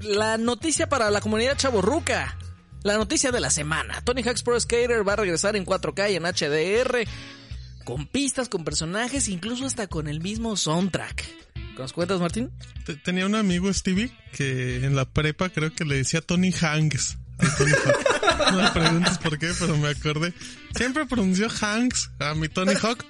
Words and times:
la 0.00 0.38
noticia 0.38 0.88
para 0.88 1.10
la 1.10 1.20
comunidad 1.20 1.56
chaborruca. 1.56 2.36
La 2.82 2.96
noticia 2.96 3.30
de 3.30 3.40
la 3.40 3.50
semana. 3.50 4.00
Tony 4.02 4.22
Hawk's 4.22 4.42
Pro 4.42 4.58
Skater 4.58 5.06
va 5.06 5.12
a 5.12 5.16
regresar 5.16 5.54
en 5.54 5.66
4K 5.66 6.12
y 6.12 6.16
en 6.16 6.22
HDR. 6.22 7.06
Con 7.84 8.06
pistas, 8.06 8.48
con 8.48 8.64
personajes, 8.64 9.28
incluso 9.28 9.66
hasta 9.66 9.86
con 9.86 10.08
el 10.08 10.20
mismo 10.20 10.56
soundtrack. 10.56 11.26
¿Nos 11.76 11.92
cuentas, 11.94 12.20
Martín? 12.20 12.50
Tenía 13.04 13.24
un 13.24 13.34
amigo, 13.34 13.72
Stevie, 13.72 14.12
que 14.32 14.84
en 14.84 14.94
la 14.94 15.06
prepa 15.06 15.48
creo 15.48 15.74
que 15.74 15.84
le 15.84 15.96
decía 15.96 16.20
Tony 16.20 16.52
Hanks. 16.52 17.16
no 18.52 18.62
me 18.62 18.70
preguntes 18.70 19.18
por 19.18 19.38
qué, 19.38 19.50
pero 19.58 19.78
me 19.78 19.88
acordé. 19.88 20.34
Siempre 20.76 21.06
pronunció 21.06 21.48
Hanks 21.48 22.10
a 22.18 22.34
mi 22.34 22.48
Tony 22.48 22.74
Hawk. 22.74 23.04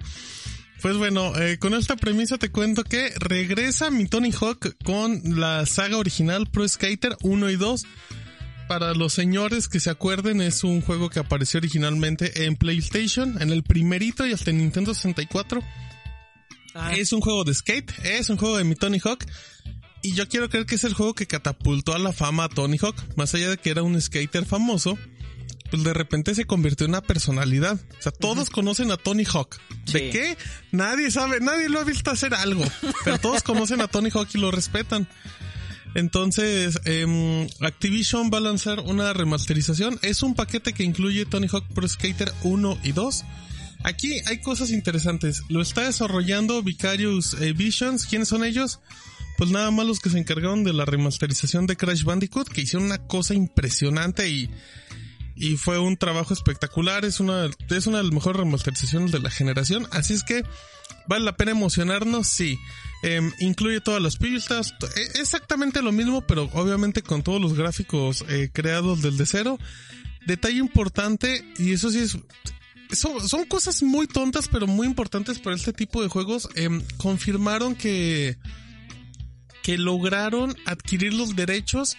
Pues 0.83 0.97
bueno, 0.97 1.37
eh, 1.37 1.59
con 1.59 1.75
esta 1.75 1.95
premisa 1.97 2.39
te 2.39 2.51
cuento 2.51 2.85
que 2.85 3.12
regresa 3.19 3.91
mi 3.91 4.07
Tony 4.07 4.33
Hawk 4.33 4.77
con 4.83 5.21
la 5.39 5.67
saga 5.67 5.99
original 5.99 6.47
Pro 6.47 6.67
Skater 6.67 7.17
1 7.21 7.51
y 7.51 7.57
2. 7.57 7.85
Para 8.67 8.95
los 8.95 9.12
señores 9.12 9.69
que 9.69 9.79
se 9.79 9.91
acuerden, 9.91 10.41
es 10.41 10.65
un 10.65 10.80
juego 10.80 11.11
que 11.11 11.19
apareció 11.19 11.59
originalmente 11.59 12.47
en 12.47 12.56
PlayStation, 12.56 13.43
en 13.43 13.51
el 13.51 13.62
primerito 13.62 14.27
y 14.27 14.33
hasta 14.33 14.51
en 14.51 14.59
Nintendo 14.59 14.95
64. 14.95 15.61
Ah. 16.75 16.95
Es 16.95 17.12
un 17.12 17.20
juego 17.20 17.45
de 17.45 17.53
skate, 17.53 17.92
es 18.05 18.31
un 18.31 18.39
juego 18.39 18.56
de 18.56 18.65
mi 18.65 18.75
Tony 18.75 19.01
Hawk. 19.05 19.27
Y 20.03 20.15
yo 20.15 20.28
quiero 20.28 20.48
creer 20.48 20.65
que 20.65 20.77
es 20.77 20.84
el 20.84 20.95
juego 20.95 21.15
que 21.15 21.27
catapultó 21.27 21.95
a 21.95 21.98
la 21.98 22.15
fama 22.15 22.45
a 22.45 22.48
Tony 22.48 22.78
Hawk. 22.81 22.97
Más 23.17 23.34
allá 23.34 23.51
de 23.51 23.59
que 23.59 23.69
era 23.69 23.83
un 23.83 24.01
skater 24.01 24.47
famoso, 24.47 24.97
pues 25.70 25.84
de 25.84 25.95
repente 25.95 26.34
se 26.34 26.45
convirtió 26.45 26.84
en 26.84 26.92
una 26.92 27.01
personalidad. 27.01 27.78
O 27.98 28.02
sea, 28.02 28.12
todos 28.12 28.51
conocen 28.51 28.91
a 28.91 28.97
Tony 28.97 29.24
Hawk. 29.24 29.59
¿De 29.92 30.11
qué? 30.11 30.37
Nadie 30.73 31.11
sabe, 31.11 31.41
nadie 31.41 31.69
lo 31.69 31.80
ha 31.80 31.84
visto 31.84 32.11
hacer 32.11 32.34
algo. 32.34 32.65
Pero 33.05 33.19
todos 33.19 33.42
conocen 33.42 33.80
a 33.80 33.88
Tony 33.88 34.11
Hawk 34.12 34.28
y 34.34 34.38
lo 34.38 34.51
respetan. 34.51 35.09
Entonces, 35.95 36.80
eh, 36.84 37.48
Activision 37.61 38.30
va 38.33 38.38
a 38.38 38.42
lanzar 38.42 38.80
una 38.80 39.12
remasterización. 39.12 39.98
Es 40.02 40.23
un 40.23 40.34
paquete 40.34 40.73
que 40.73 40.84
incluye 40.84 41.27
Tony 41.27 41.48
Hawk 41.50 41.67
Pro 41.75 41.89
Skater 41.89 42.33
1 42.42 42.78
y 42.84 42.92
2. 42.92 43.25
Aquí 43.83 44.20
hay 44.27 44.41
cosas 44.41 44.70
interesantes. 44.70 45.42
Lo 45.48 45.62
está 45.62 45.83
desarrollando 45.83 46.62
Vicarious 46.62 47.34
eh, 47.41 47.52
Visions. 47.52 48.06
¿Quiénes 48.06 48.28
son 48.28 48.45
ellos? 48.45 48.80
Pues 49.39 49.50
nada 49.50 49.70
más 49.70 49.86
los 49.86 50.00
que 50.00 50.11
se 50.11 50.19
encargaron 50.19 50.64
de 50.64 50.75
la 50.75 50.84
remasterización 50.84 51.67
de 51.67 51.77
Crash 51.77 52.05
Bandicoot, 52.05 52.48
que 52.48 52.61
hicieron 52.61 52.86
una 52.86 52.98
cosa 52.98 53.33
impresionante 53.33 54.28
y 54.28 54.50
y 55.41 55.56
fue 55.56 55.78
un 55.78 55.96
trabajo 55.96 56.34
espectacular. 56.34 57.06
Es 57.06 57.19
una, 57.19 57.46
es 57.70 57.86
una 57.86 57.98
de 57.98 58.05
las 58.05 58.12
mejores 58.12 58.41
remasterizaciones 58.41 59.10
de 59.10 59.20
la 59.20 59.30
generación. 59.30 59.88
Así 59.91 60.12
es 60.12 60.22
que 60.22 60.44
vale 61.08 61.24
la 61.24 61.36
pena 61.36 61.52
emocionarnos, 61.52 62.28
sí. 62.28 62.58
Em, 63.02 63.33
incluye 63.41 63.80
todas 63.80 64.02
las 64.02 64.16
pistas, 64.16 64.74
e, 64.94 65.20
exactamente 65.20 65.80
lo 65.80 65.92
mismo, 65.92 66.20
pero 66.27 66.50
obviamente 66.52 67.02
con 67.02 67.22
todos 67.22 67.41
los 67.41 67.55
gráficos 67.55 68.22
eh, 68.28 68.50
creados 68.52 69.00
desde 69.00 69.24
cero. 69.24 69.58
Detalle 70.27 70.58
importante, 70.58 71.42
y 71.56 71.72
eso 71.72 71.91
sí 71.91 72.00
es 72.00 72.18
son, 72.92 73.27
son, 73.27 73.46
cosas 73.46 73.83
muy 73.83 74.06
tontas, 74.08 74.48
pero 74.48 74.66
muy 74.66 74.86
importantes 74.86 75.38
para 75.38 75.56
este 75.56 75.72
tipo 75.72 76.02
de 76.02 76.08
juegos. 76.08 76.50
Em, 76.55 76.83
confirmaron 76.98 77.77
que, 77.77 78.36
que 79.62 79.78
lograron 79.78 80.55
adquirir 80.66 81.14
los 81.14 81.34
derechos 81.34 81.96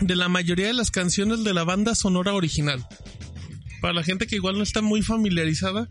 de 0.00 0.16
la 0.16 0.28
mayoría 0.28 0.66
de 0.66 0.74
las 0.74 0.90
canciones 0.90 1.44
de 1.44 1.54
la 1.54 1.64
banda 1.64 1.94
sonora 1.94 2.34
original. 2.34 2.86
Para 3.80 3.94
la 3.94 4.02
gente 4.02 4.26
que 4.26 4.36
igual 4.36 4.56
no 4.56 4.62
está 4.62 4.82
muy 4.82 5.02
familiarizada. 5.02 5.88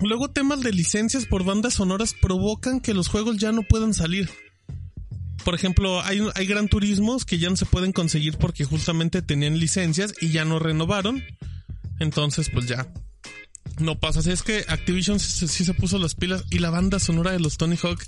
Luego 0.00 0.30
temas 0.30 0.60
de 0.60 0.72
licencias 0.72 1.26
por 1.26 1.44
bandas 1.44 1.74
sonoras 1.74 2.14
provocan 2.14 2.80
que 2.80 2.94
los 2.94 3.08
juegos 3.08 3.38
ya 3.38 3.52
no 3.52 3.62
puedan 3.62 3.94
salir. 3.94 4.30
Por 5.44 5.54
ejemplo, 5.54 6.02
hay, 6.02 6.20
hay 6.34 6.46
gran 6.46 6.68
turismos 6.68 7.24
que 7.24 7.38
ya 7.38 7.48
no 7.48 7.56
se 7.56 7.66
pueden 7.66 7.92
conseguir 7.92 8.36
porque 8.36 8.64
justamente 8.64 9.22
tenían 9.22 9.58
licencias 9.58 10.14
y 10.20 10.30
ya 10.30 10.44
no 10.44 10.58
renovaron. 10.58 11.22
Entonces, 12.00 12.50
pues 12.50 12.66
ya. 12.66 12.88
No 13.78 13.98
pasa. 13.98 14.20
Así 14.20 14.30
es 14.30 14.42
que 14.42 14.64
Activision 14.68 15.20
sí, 15.20 15.46
se 15.46 15.74
puso 15.74 15.98
las 15.98 16.14
pilas 16.14 16.44
y 16.50 16.58
la 16.58 16.70
banda 16.70 16.98
sonora 16.98 17.32
de 17.32 17.40
los 17.40 17.58
Tony 17.58 17.76
Hawk. 17.82 18.02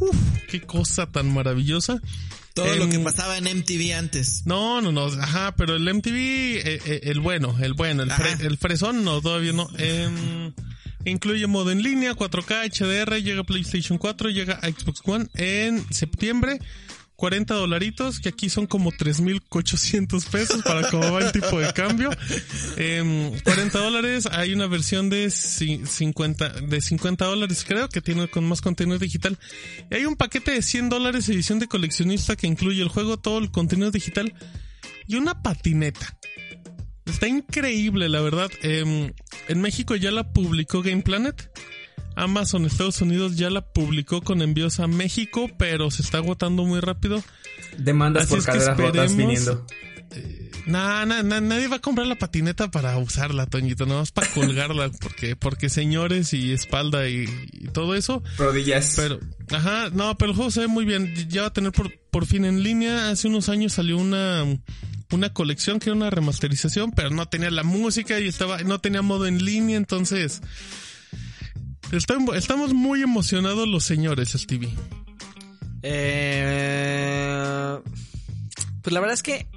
Uf, 0.00 0.16
qué 0.48 0.60
cosa 0.60 1.06
tan 1.06 1.32
maravillosa. 1.32 2.00
Todo 2.64 2.76
lo 2.76 2.88
que 2.88 2.98
pasaba 2.98 3.38
en 3.38 3.44
MTV 3.44 3.94
antes. 3.96 4.42
No, 4.46 4.80
no, 4.80 4.92
no, 4.92 5.06
ajá, 5.06 5.54
pero 5.56 5.76
el 5.76 5.82
MTV, 5.82 6.16
eh, 6.16 6.62
eh, 6.64 7.00
el 7.04 7.20
bueno, 7.20 7.56
el 7.60 7.74
bueno, 7.74 8.02
el, 8.02 8.10
el 8.40 8.58
fresón 8.58 9.04
no, 9.04 9.20
todavía 9.20 9.52
no. 9.52 9.68
Em, 9.78 10.52
incluye 11.04 11.46
modo 11.46 11.70
en 11.70 11.82
línea, 11.82 12.14
4K, 12.14 12.70
HDR, 12.70 13.22
llega 13.22 13.44
PlayStation 13.44 13.98
4, 13.98 14.30
llega 14.30 14.54
a 14.54 14.68
Xbox 14.68 15.00
One 15.04 15.26
en 15.34 15.84
septiembre. 15.92 16.58
40 17.18 17.52
dolaritos, 17.52 18.20
que 18.20 18.28
aquí 18.28 18.48
son 18.48 18.68
como 18.68 18.92
3.800 18.92 20.30
pesos 20.30 20.62
para 20.62 20.88
cómo 20.88 21.14
va 21.14 21.18
el 21.18 21.32
tipo 21.32 21.58
de 21.58 21.72
cambio. 21.72 22.10
40 22.76 22.78
em, 22.78 23.68
dólares, 23.72 24.28
hay 24.30 24.52
una 24.52 24.68
versión 24.68 25.10
de 25.10 25.28
50, 25.28 26.48
de 26.48 26.80
50 26.80 27.24
dólares 27.24 27.64
creo, 27.66 27.88
que 27.88 28.00
tiene 28.00 28.28
con 28.28 28.44
más 28.44 28.60
contenido 28.60 29.00
digital. 29.00 29.36
Y 29.90 29.96
hay 29.96 30.04
un 30.04 30.14
paquete 30.14 30.52
de 30.52 30.62
100 30.62 30.90
dólares 30.90 31.28
edición 31.28 31.58
de 31.58 31.66
coleccionista 31.66 32.36
que 32.36 32.46
incluye 32.46 32.80
el 32.80 32.88
juego, 32.88 33.16
todo 33.16 33.40
el 33.40 33.50
contenido 33.50 33.90
digital 33.90 34.32
y 35.08 35.16
una 35.16 35.42
patineta. 35.42 36.16
Está 37.04 37.26
increíble, 37.26 38.08
la 38.08 38.20
verdad. 38.20 38.48
Em, 38.62 39.12
en 39.48 39.60
México 39.60 39.96
ya 39.96 40.12
la 40.12 40.32
publicó 40.32 40.82
Game 40.82 41.02
Planet. 41.02 41.50
Amazon 42.18 42.66
Estados 42.66 43.00
Unidos 43.00 43.36
ya 43.36 43.48
la 43.48 43.62
publicó 43.62 44.22
con 44.22 44.42
envíos 44.42 44.80
a 44.80 44.88
México, 44.88 45.48
pero 45.56 45.90
se 45.90 46.02
está 46.02 46.18
agotando 46.18 46.64
muy 46.64 46.80
rápido. 46.80 47.22
Demandas 47.76 48.26
por 48.26 48.42
caderas 48.42 48.76
rotas 48.76 49.16
viniendo. 49.16 49.64
Eh, 50.10 50.50
nadie 50.66 51.68
va 51.68 51.76
a 51.76 51.80
comprar 51.80 52.06
la 52.06 52.16
patineta 52.16 52.70
para 52.70 52.96
usarla, 52.98 53.46
Toñito, 53.46 53.86
no 53.86 53.98
más 53.98 54.10
para 54.10 54.28
colgarla, 54.28 54.90
porque, 55.00 55.36
porque 55.36 55.68
señores 55.68 56.32
y 56.32 56.52
espalda 56.52 57.08
y, 57.08 57.26
todo 57.72 57.94
eso. 57.94 58.22
Rodillas. 58.36 58.94
Pero, 58.96 59.20
ajá, 59.52 59.90
no, 59.90 60.18
pero 60.18 60.32
el 60.32 60.36
juego 60.36 60.50
se 60.50 60.60
ve 60.60 60.66
muy 60.66 60.84
bien. 60.84 61.14
Ya 61.28 61.42
va 61.42 61.48
a 61.48 61.52
tener 61.52 61.72
por, 61.72 61.92
por 62.10 62.26
fin 62.26 62.44
en 62.44 62.62
línea. 62.64 63.10
Hace 63.10 63.28
unos 63.28 63.48
años 63.48 63.74
salió 63.74 63.96
una, 63.96 64.44
una 65.12 65.32
colección 65.32 65.78
que 65.78 65.90
era 65.90 65.96
una 65.96 66.10
remasterización, 66.10 66.90
pero 66.90 67.10
no 67.10 67.26
tenía 67.28 67.50
la 67.50 67.62
música 67.62 68.18
y 68.18 68.26
estaba, 68.26 68.58
no 68.64 68.80
tenía 68.80 69.02
modo 69.02 69.26
en 69.26 69.44
línea, 69.44 69.76
entonces 69.76 70.42
estamos 71.92 72.74
muy 72.74 73.02
emocionados 73.02 73.68
los 73.68 73.84
señores, 73.84 74.30
Stevie. 74.30 74.74
Eh, 75.82 76.98
pues 78.82 78.92
la 78.92 79.00
verdad 79.00 79.14
es 79.14 79.22
que 79.22 79.48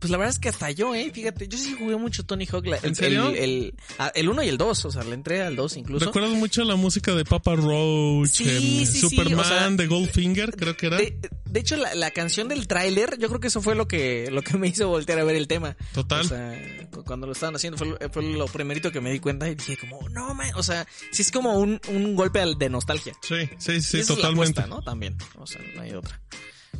pues 0.00 0.10
la 0.10 0.16
verdad 0.16 0.32
es 0.32 0.38
que 0.38 0.48
hasta 0.48 0.70
yo, 0.70 0.94
eh, 0.94 1.10
fíjate, 1.12 1.46
yo 1.46 1.58
sí 1.58 1.76
jugué 1.78 1.94
mucho 1.96 2.24
Tony 2.24 2.46
Hawk. 2.46 2.64
¿En 2.82 2.94
serio? 2.94 3.28
El, 3.28 3.74
el, 4.14 4.28
1 4.28 4.42
y 4.42 4.48
el 4.48 4.56
2, 4.56 4.84
o 4.86 4.90
sea, 4.90 5.04
le 5.04 5.12
entré 5.12 5.42
al 5.42 5.56
2 5.56 5.76
incluso. 5.76 6.06
Recuerdo 6.06 6.34
mucho 6.34 6.64
la 6.64 6.74
música 6.76 7.14
de 7.14 7.24
Papa 7.24 7.54
Roach, 7.54 8.40
Superman, 8.86 9.76
de 9.76 9.86
Goldfinger, 9.86 10.56
creo 10.56 10.74
que 10.76 10.86
era. 10.86 10.96
De, 10.96 11.60
hecho, 11.60 11.76
la, 11.76 11.94
la, 11.94 12.10
canción 12.12 12.48
del 12.48 12.66
tráiler, 12.66 13.18
yo 13.18 13.28
creo 13.28 13.40
que 13.40 13.48
eso 13.48 13.60
fue 13.60 13.74
lo 13.74 13.86
que, 13.86 14.30
lo 14.30 14.40
que 14.40 14.56
me 14.56 14.68
hizo 14.68 14.88
voltear 14.88 15.18
a 15.18 15.24
ver 15.24 15.36
el 15.36 15.46
tema. 15.46 15.76
Total. 15.92 16.22
O 16.22 16.24
sea, 16.24 16.88
cuando 17.10 17.26
lo 17.26 17.32
estaban 17.32 17.56
haciendo 17.56 17.76
fue, 17.76 17.96
fue 18.12 18.22
lo 18.22 18.46
primerito 18.46 18.92
que 18.92 19.00
me 19.00 19.10
di 19.10 19.18
cuenta 19.18 19.48
y 19.48 19.56
dije 19.56 19.76
como, 19.76 20.08
no, 20.10 20.32
man, 20.32 20.52
o 20.54 20.62
sea, 20.62 20.86
sí 21.10 21.22
es 21.22 21.32
como 21.32 21.58
un, 21.58 21.80
un 21.88 22.14
golpe 22.14 22.38
de 22.56 22.70
nostalgia. 22.70 23.14
Sí, 23.20 23.50
sí, 23.58 23.82
sí, 23.82 24.06
totalmente. 24.06 24.64
¿no? 24.68 24.80
También, 24.80 25.16
o 25.36 25.44
sea, 25.44 25.60
no 25.74 25.82
hay 25.82 25.90
otra. 25.90 26.20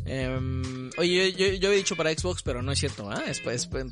Eh, 0.06 0.90
oye, 0.98 1.32
yo, 1.32 1.48
yo, 1.54 1.72
he 1.72 1.76
dicho 1.76 1.96
para 1.96 2.12
Xbox, 2.16 2.44
pero 2.44 2.62
no 2.62 2.70
es 2.70 2.78
cierto, 2.78 3.10
¿ah? 3.10 3.24
Es, 3.26 3.40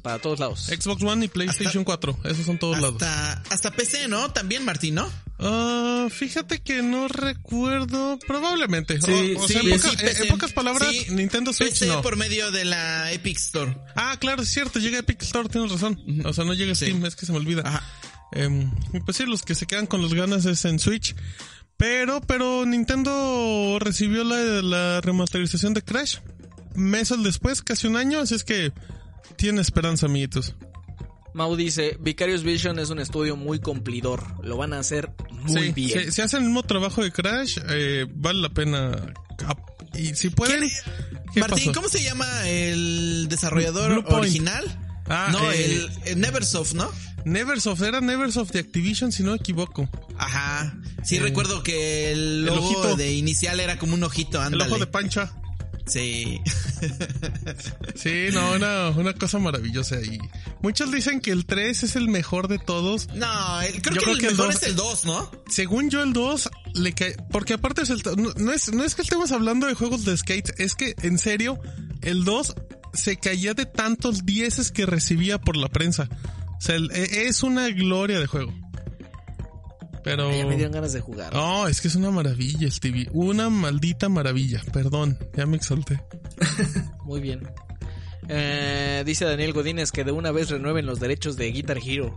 para 0.01 0.21
todos 0.21 0.39
lados. 0.39 0.67
Xbox 0.67 1.03
One 1.03 1.25
y 1.25 1.29
PlayStation 1.29 1.83
4, 1.83 2.19
esos 2.27 2.47
son 2.47 2.57
todos 2.57 2.81
lados. 2.81 3.03
Hasta 3.51 3.73
PC, 3.73 4.07
¿no? 4.07 4.31
También, 4.31 4.65
Martín, 4.65 4.95
¿no? 4.95 5.11
Uh, 5.41 6.11
fíjate 6.11 6.61
que 6.61 6.83
no 6.83 7.07
recuerdo, 7.07 8.19
probablemente. 8.27 9.01
Sí, 9.01 9.35
o, 9.37 9.47
sea, 9.47 9.61
en, 9.61 10.29
pocas 10.29 10.53
palabras, 10.53 10.91
Nintendo 11.11 11.53
Switch 11.53 11.79
PC 11.79 12.03
por 12.03 12.17
medio 12.17 12.51
de 12.51 12.65
la 12.65 13.13
Epic 13.13 13.37
Store. 13.37 13.77
Ah, 13.95 14.17
claro, 14.19 14.43
es 14.43 14.49
cierto, 14.49 14.81
llega 14.81 14.99
Epic 14.99 15.23
Store, 15.23 15.49
tienes 15.49 15.71
razón. 15.71 16.03
O 16.25 16.33
sea, 16.33 16.45
no 16.45 16.55
llega 16.55 16.75
Steam, 16.75 17.05
es 17.07 17.15
que 17.15 17.27
se 17.27 17.33
me 17.33 17.39
olvida. 17.39 17.63
Ajá. 17.65 17.83
Eh, 18.33 18.71
pues 19.05 19.17
sí, 19.17 19.27
los 19.27 19.43
que 19.43 19.55
se 19.55 19.67
quedan 19.67 19.87
con 19.87 20.03
las 20.03 20.13
ganas 20.13 20.45
es 20.45 20.65
en 20.65 20.79
Switch. 20.79 21.15
Pero, 21.77 22.21
pero 22.21 22.67
Nintendo 22.67 23.79
recibió 23.81 24.25
la, 24.25 24.37
la 24.63 25.01
remasterización 25.01 25.75
de 25.75 25.83
Crash 25.83 26.17
meses 26.79 27.23
después, 27.23 27.63
casi 27.63 27.87
un 27.87 27.97
año, 27.97 28.21
así 28.21 28.35
es 28.35 28.45
que 28.45 28.73
tiene 29.37 29.61
esperanza, 29.61 30.07
amiguitos. 30.07 30.55
Mau 31.35 31.55
dice, 31.57 31.97
Vicarious 32.01 32.43
Vision 32.43 32.79
es 32.79 32.91
un 32.91 32.99
estudio 32.99 33.37
muy 33.37 33.61
cumplidor, 33.61 34.45
lo 34.45 34.57
van 34.57 34.73
a 34.73 34.79
hacer 34.79 35.13
muy 35.43 35.73
bien. 35.73 36.13
Si, 36.13 36.21
hacen 36.21 36.41
el 36.41 36.47
mismo 36.47 36.63
trabajo 36.63 37.03
de 37.03 37.13
Crash, 37.13 37.59
eh, 37.69 38.07
vale 38.15 38.41
la 38.41 38.49
pena. 38.49 39.15
Y 39.95 40.15
si 40.15 40.31
pueden... 40.31 40.69
Martín, 41.37 41.73
¿cómo 41.73 41.89
se 41.89 42.03
llama 42.03 42.27
el 42.49 43.27
desarrollador 43.29 44.05
original? 44.09 44.65
Ah, 45.09 45.29
no, 45.33 45.51
el, 45.51 45.91
Neversoft, 46.17 46.75
¿no? 46.75 46.91
Neversoft, 47.25 47.83
era 47.83 48.01
Neversoft 48.01 48.53
de 48.53 48.61
Activision, 48.61 49.13
si 49.13 49.23
no 49.23 49.33
me 49.33 49.37
equivoco. 49.39 49.89
Ajá. 50.17 50.75
Sí, 51.03 51.19
recuerdo 51.19 51.63
que 51.63 52.13
el 52.13 52.45
logo 52.45 52.97
de 52.97 53.13
inicial 53.13 53.61
era 53.61 53.79
como 53.79 53.95
un 53.95 54.03
ojito, 54.03 54.41
ándale. 54.41 54.65
El 54.65 54.71
ojo 54.71 54.79
de 54.79 54.87
pancha. 54.87 55.33
Sí. 55.89 56.41
sí, 57.95 58.27
no, 58.33 58.53
una, 58.53 58.91
una 58.91 59.15
cosa 59.15 59.39
maravillosa. 59.39 60.01
Y 60.01 60.19
muchos 60.61 60.93
dicen 60.93 61.21
que 61.21 61.31
el 61.31 61.47
3 61.47 61.83
es 61.83 61.97
el 61.97 62.09
mejor 62.09 62.49
de 62.49 62.59
todos. 62.59 63.09
No, 63.15 63.27
creo, 63.83 64.17
que, 64.19 64.27
el 64.27 64.37
mejor 64.37 64.53
es 64.53 64.63
el 64.65 64.77
2, 64.77 65.05
¿no? 65.07 65.31
Según 65.49 65.91
yo, 65.91 66.03
el 66.03 66.13
2 66.13 66.51
le 66.75 66.93
cae. 66.93 67.17
Porque 67.31 67.55
aparte 67.55 67.83
es 67.83 67.91
el. 67.91 68.03
No, 68.37 68.53
es, 68.53 68.73
no 68.73 68.85
es 68.85 68.95
que 68.95 69.03
estemos 69.03 69.33
hablando 69.33 69.67
de 69.67 69.75
juegos 69.75 70.05
de 70.05 70.17
skate, 70.17 70.61
es 70.61 70.75
que 70.75 70.95
en 71.03 71.19
serio, 71.19 71.59
el 72.03 72.25
2 72.25 72.55
se 72.93 73.17
caía 73.17 73.55
de 73.55 73.67
tantos 73.67 74.25
dieces 74.25 74.71
que 74.71 74.87
recibía 74.87 75.39
por 75.41 75.57
la 75.57 75.69
prensa. 75.69 76.09
O 76.59 76.61
sea, 76.61 76.77
e, 76.77 77.27
es 77.27 77.43
una 77.43 77.69
gloria 77.71 78.19
de 78.21 78.27
juego. 78.27 78.53
Pero. 80.09 80.33
Ya 80.33 80.47
me 80.47 80.57
dieron 80.57 80.73
ganas 80.73 80.93
de 80.93 81.01
jugar. 81.01 81.33
No, 81.35 81.69
es 81.69 81.81
que 81.81 81.89
es 81.89 81.95
una 81.95 82.11
maravilla, 82.11 82.71
Stevie. 82.71 83.09
Una 83.13 83.51
maldita 83.51 84.09
maravilla. 84.09 84.63
Perdón, 84.73 85.19
ya 85.37 85.47
me 85.47 85.57
exalté. 85.57 86.03
Muy 87.05 87.21
bien. 87.21 87.47
Eh, 88.29 89.03
dice 89.07 89.25
Daniel 89.25 89.53
Godínez 89.53 89.91
que 89.91 90.05
de 90.05 90.13
una 90.13 90.31
vez 90.33 90.51
renueven 90.51 90.87
los 90.87 91.01
derechos 91.01 91.37
de 91.37 91.51
Guitar 91.51 91.79
Hero. 91.85 92.17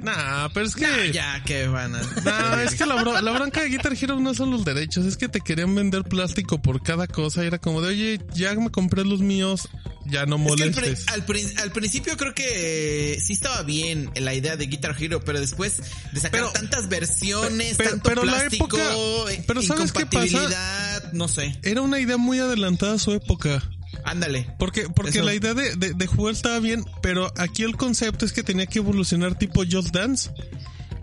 Nah, 0.00 0.48
pero 0.54 0.66
es 0.66 0.74
que. 0.74 1.12
ya, 1.12 1.42
que 1.44 1.66
van 1.66 1.94
a. 1.94 2.00
Nah, 2.24 2.62
es 2.62 2.74
que 2.74 2.86
la, 2.86 3.02
bronca 3.02 3.62
de 3.62 3.68
Guitar 3.68 3.92
Hero 4.00 4.18
no 4.20 4.34
son 4.34 4.50
los 4.50 4.64
derechos, 4.64 5.04
es 5.06 5.16
que 5.16 5.28
te 5.28 5.40
querían 5.40 5.74
vender 5.74 6.04
plástico 6.04 6.60
por 6.60 6.82
cada 6.82 7.06
cosa. 7.06 7.42
Y 7.42 7.48
era 7.48 7.58
como 7.58 7.80
de, 7.80 7.88
oye, 7.88 8.20
ya 8.34 8.54
me 8.54 8.70
compré 8.70 9.04
los 9.04 9.20
míos, 9.20 9.68
ya 10.08 10.26
no 10.26 10.38
molestes. 10.38 11.06
al, 11.08 11.24
principio 11.72 12.16
creo 12.16 12.34
que 12.34 13.18
sí 13.24 13.32
estaba 13.32 13.62
bien 13.62 14.10
la 14.16 14.34
idea 14.34 14.56
de 14.56 14.66
Guitar 14.66 14.96
Hero, 14.98 15.20
pero 15.20 15.40
después 15.40 15.82
de 16.12 16.20
sacar 16.20 16.52
tantas 16.52 16.88
versiones, 16.88 17.76
tanto 17.76 18.10
plástico, 18.20 18.76
la 18.76 18.92
época, 18.92 19.44
pero 19.46 19.62
¿sabes 19.62 19.92
qué 19.92 20.06
pasa? 20.06 21.10
no 21.12 21.28
sé. 21.28 21.58
Era 21.62 21.82
una 21.82 21.98
idea 22.00 22.16
muy 22.16 22.38
adelantada 22.38 22.94
a 22.94 22.98
su 22.98 23.12
época. 23.12 23.62
Ándale. 24.04 24.54
Porque, 24.58 24.88
porque 24.88 25.22
la 25.22 25.34
idea 25.34 25.54
de, 25.54 25.74
de, 25.76 26.06
jugar 26.06 26.34
estaba 26.34 26.58
bien, 26.60 26.84
pero 27.02 27.32
aquí 27.36 27.62
el 27.62 27.76
concepto 27.76 28.24
es 28.24 28.32
que 28.32 28.42
tenía 28.42 28.66
que 28.66 28.78
evolucionar 28.78 29.36
tipo 29.38 29.62
Just 29.70 29.94
Dance. 29.94 30.30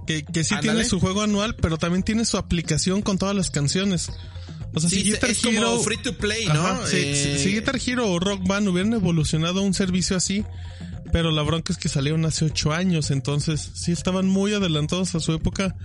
Que, 0.08 0.24
que 0.24 0.44
sí 0.44 0.56
tiene 0.62 0.86
su 0.86 1.00
juego 1.00 1.24
anual, 1.24 1.56
pero 1.56 1.78
también 1.78 2.04
tiene 2.04 2.26
su 2.26 2.38
aplicación 2.38 3.02
con 3.02 3.18
todas 3.18 3.36
las 3.36 3.50
canciones. 3.50 4.12
O 4.76 4.80
sea, 4.80 4.90
si 4.90 5.04
Guitar 5.04 5.32
Hero. 5.32 5.80
free 5.80 5.98
to 5.98 6.14
play, 6.18 6.46
¿no? 6.48 6.86
Eh, 6.88 7.40
si, 7.42 7.54
Guitar 7.54 7.80
Hero 7.84 8.12
o 8.12 8.20
Rock 8.20 8.46
Band 8.46 8.68
hubieran 8.68 8.94
evolucionado 8.94 9.62
un 9.62 9.74
servicio 9.74 10.18
así, 10.18 10.44
pero 11.14 11.32
la 11.32 11.42
bronca 11.44 11.72
es 11.72 11.80
que 11.80 11.88
salieron 11.88 12.26
hace 12.26 12.46
ocho 12.46 12.74
años, 12.74 13.10
entonces 13.10 13.72
sí 13.74 13.94
estaban 13.94 14.28
muy 14.28 14.54
adelantados 14.54 15.16
a 15.16 15.22
su 15.22 15.34
época. 15.34 15.76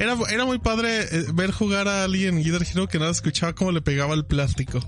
Era, 0.00 0.16
era 0.30 0.44
muy 0.44 0.58
padre 0.58 1.02
eh, 1.02 1.26
ver 1.32 1.52
jugar 1.52 1.86
a 1.86 2.04
alguien 2.04 2.38
en 2.38 2.44
Guitar 2.44 2.62
Hero 2.62 2.88
que 2.88 2.98
nada 2.98 3.12
escuchaba 3.12 3.54
cómo 3.54 3.70
le 3.70 3.82
pegaba 3.82 4.14
el 4.14 4.24
plástico. 4.24 4.80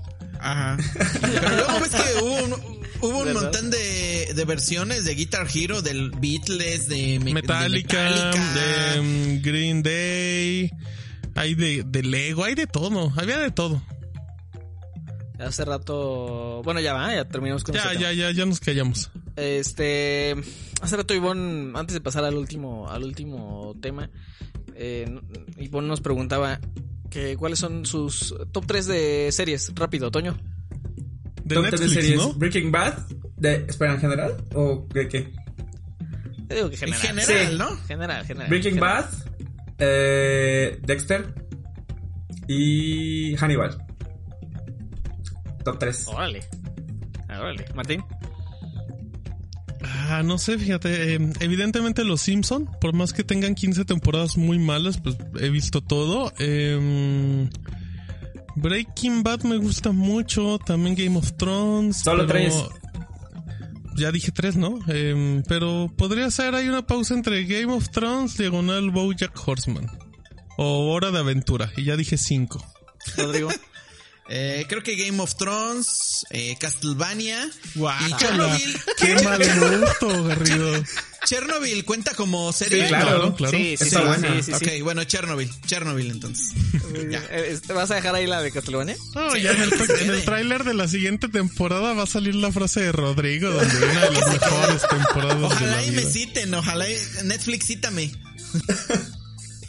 Ajá. 0.43 0.77
Pero 1.21 1.55
luego 1.55 1.79
ves 1.79 1.89
que 1.89 2.21
hubo 2.21 2.43
un, 2.43 2.53
hubo 2.99 3.19
un 3.19 3.33
montón 3.33 3.71
de, 3.71 4.33
de, 4.35 4.45
versiones 4.45 5.05
de 5.05 5.15
Guitar 5.15 5.47
Hero, 5.53 5.81
del 5.81 6.11
Beatles, 6.11 6.89
de, 6.89 7.19
Metallica, 7.19 8.31
de, 8.33 9.01
mm, 9.01 9.41
Green 9.41 9.83
Day, 9.83 10.69
hay 11.35 11.55
de, 11.55 11.83
de 11.85 12.03
Lego, 12.03 12.43
hay 12.43 12.55
de 12.55 12.67
todo, 12.67 13.11
había 13.15 13.39
de 13.39 13.51
todo. 13.51 13.81
Hace 15.39 15.65
rato, 15.65 16.61
bueno 16.63 16.79
ya 16.79 16.93
va, 16.93 17.13
ya 17.13 17.27
terminamos 17.27 17.63
con 17.63 17.75
Ya, 17.75 17.93
ya, 17.93 18.13
ya, 18.13 18.31
ya 18.31 18.45
nos 18.45 18.59
callamos. 18.59 19.11
Este, 19.35 20.35
hace 20.81 20.97
rato 20.97 21.13
Ivonne, 21.13 21.77
antes 21.77 21.93
de 21.93 22.01
pasar 22.01 22.23
al 22.23 22.35
último, 22.35 22.89
al 22.89 23.03
último 23.03 23.75
tema, 23.81 24.09
eh, 24.75 25.13
Ivonne 25.57 25.87
nos 25.87 26.01
preguntaba 26.01 26.59
¿Cuáles 27.37 27.59
son 27.59 27.85
sus 27.85 28.33
top 28.51 28.65
3 28.65 28.87
de 28.87 29.29
series? 29.31 29.71
Rápido, 29.75 30.09
Toño. 30.09 30.37
¿De 31.43 31.55
top 31.55 31.65
3 31.69 31.81
de 31.81 31.89
series. 31.89 32.37
Breaking 32.37 32.71
Bad. 32.71 32.97
De, 33.37 33.65
¿Espera, 33.67 33.93
en 33.93 33.99
general? 33.99 34.37
¿O 34.53 34.87
de 34.93 35.07
qué? 35.07 35.33
Te 36.47 36.55
digo 36.55 36.69
que 36.69 36.77
general. 36.77 37.19
En 37.19 37.25
general, 37.25 37.57
¿no? 37.57 37.77
General, 37.87 38.25
general. 38.25 38.49
Breaking 38.49 38.79
Bad. 38.79 39.05
Eh, 39.85 40.79
Dexter. 40.81 41.33
Y 42.47 43.35
Hannibal. 43.35 43.77
Top 45.63 45.79
3. 45.79 46.07
Órale. 46.07 46.39
Órale. 47.29 47.65
Martín. 47.75 48.03
Ah, 49.83 50.21
no 50.23 50.37
sé, 50.37 50.57
fíjate. 50.57 51.15
Eh, 51.15 51.19
evidentemente 51.39 52.03
los 52.03 52.21
Simpson, 52.21 52.69
por 52.79 52.93
más 52.93 53.13
que 53.13 53.23
tengan 53.23 53.55
15 53.55 53.85
temporadas 53.85 54.37
muy 54.37 54.59
malas, 54.59 54.99
pues 54.99 55.17
he 55.39 55.49
visto 55.49 55.81
todo. 55.81 56.31
Em, 56.39 57.49
Breaking 58.55 59.23
Bad 59.23 59.43
me 59.43 59.57
gusta 59.57 59.91
mucho, 59.91 60.59
también 60.59 60.95
Game 60.95 61.17
of 61.17 61.33
Thrones. 61.33 61.97
Solo 61.97 62.25
tres. 62.25 62.53
Ya 63.95 64.11
dije 64.11 64.31
tres, 64.31 64.55
¿no? 64.55 64.79
Em, 64.87 65.43
pero 65.43 65.91
podría 65.97 66.29
ser, 66.31 66.55
hay 66.55 66.67
una 66.67 66.85
pausa 66.85 67.13
entre 67.13 67.43
Game 67.45 67.73
of 67.73 67.89
Thrones, 67.89 68.37
diagonal 68.37 68.91
Bojack 68.91 69.35
Horseman. 69.47 69.89
O 70.57 70.91
Hora 70.91 71.11
de 71.11 71.19
Aventura, 71.19 71.71
y 71.77 71.85
ya 71.85 71.95
dije 71.95 72.17
cinco. 72.17 72.63
Rodrigo. 73.17 73.49
Eh, 74.29 74.65
creo 74.69 74.81
que 74.81 74.95
Game 74.95 75.21
of 75.21 75.35
Thrones, 75.35 76.25
eh, 76.29 76.55
Castlevania 76.57 77.45
y 77.75 78.15
Chernobyl. 78.15 78.75
Qué 78.97 79.21
mal 79.21 79.41
gusto, 79.81 80.23
Garrido. 80.23 80.81
Chernobyl 81.25 81.85
cuenta 81.85 82.13
como 82.13 82.51
serie. 82.51 82.83
Sí, 82.83 82.87
claro, 82.89 83.35
claro. 83.35 83.57
Sí, 83.57 83.75
sí, 83.77 83.89
sí, 83.89 84.43
sí, 84.43 84.53
Ok, 84.53 84.83
bueno, 84.83 85.03
Chernobyl. 85.03 85.49
Chernobyl, 85.65 86.11
entonces. 86.11 86.53
Eh, 86.95 87.59
¿Vas 87.73 87.91
a 87.91 87.95
dejar 87.95 88.15
ahí 88.15 88.27
la 88.27 88.41
de 88.41 88.51
Castlevania? 88.51 88.95
No, 89.15 89.35
ya 89.35 89.51
en 89.51 89.61
el, 89.61 89.73
en 89.73 90.09
el 90.11 90.23
tráiler 90.23 90.63
de 90.63 90.73
la 90.73 90.87
siguiente 90.87 91.27
temporada 91.27 91.93
va 91.93 92.03
a 92.03 92.07
salir 92.07 92.35
la 92.35 92.51
frase 92.51 92.81
de 92.81 92.91
Rodrigo, 92.91 93.49
donde 93.49 93.77
una 93.77 94.01
de 94.01 94.11
las 94.11 94.31
mejores 94.31 94.87
temporadas 94.87 95.43
ojalá 95.43 95.77
de 95.77 95.81
la 95.81 95.85
y 95.85 95.91
me 95.91 96.03
citen, 96.03 96.53
ojalá 96.53 96.89
y 96.89 96.95
Netflix 97.23 97.65
cítame. 97.67 98.11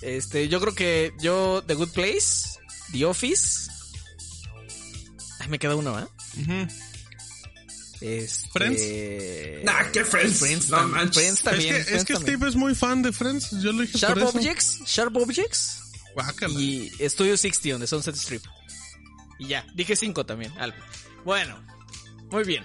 Este, 0.02 0.48
yo 0.48 0.60
creo 0.60 0.74
que 0.74 1.12
yo, 1.22 1.64
The 1.66 1.74
Good 1.74 1.92
Place, 1.92 2.58
The 2.92 3.06
Office 3.06 3.70
me 5.48 5.58
queda 5.58 5.76
uno, 5.76 5.98
¿eh? 5.98 6.06
Este... 8.04 8.48
¿Friends? 8.50 9.64
Nah, 9.64 9.90
¿qué 9.92 10.04
Friends? 10.04 10.38
Friends, 10.38 10.68
no, 10.70 10.88
Friends 11.12 11.42
también. 11.42 11.76
Es 11.76 11.86
que, 11.86 11.96
es 11.96 12.04
que 12.04 12.16
Steve 12.16 12.48
es 12.48 12.56
muy 12.56 12.74
fan 12.74 13.02
de 13.02 13.12
Friends. 13.12 13.50
Yo 13.62 13.72
lo 13.72 13.82
dije 13.82 13.98
Sharp 13.98 14.18
por 14.18 14.36
Objects, 14.36 14.82
Sharp 14.86 15.16
Objects. 15.16 15.80
Guácala. 16.14 16.54
Y 16.60 16.92
Studio 17.00 17.36
60 17.36 17.78
de 17.78 17.86
Sunset 17.86 18.14
Strip. 18.16 18.44
Y 19.38 19.48
ya, 19.48 19.66
dije 19.74 19.96
cinco 19.96 20.24
también, 20.24 20.52
algo. 20.58 20.76
Bueno, 21.24 21.58
muy 22.30 22.44
bien. 22.44 22.64